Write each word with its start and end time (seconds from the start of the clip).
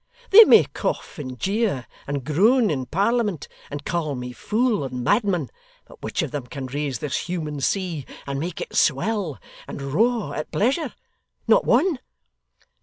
They 0.31 0.45
may 0.45 0.63
cough 0.63 1.19
and 1.19 1.37
jeer, 1.39 1.85
and 2.07 2.23
groan 2.25 2.71
in 2.71 2.87
Parliament, 2.87 3.47
and 3.69 3.85
call 3.85 4.15
me 4.15 4.31
fool 4.33 4.83
and 4.83 5.03
madman, 5.03 5.51
but 5.85 6.01
which 6.01 6.23
of 6.23 6.31
them 6.31 6.47
can 6.47 6.65
raise 6.65 6.97
this 6.97 7.27
human 7.29 7.61
sea 7.61 8.07
and 8.25 8.39
make 8.39 8.59
it 8.59 8.75
swell 8.75 9.37
and 9.67 9.79
roar 9.79 10.35
at 10.35 10.51
pleasure? 10.51 10.95
Not 11.47 11.65
one. 11.65 11.99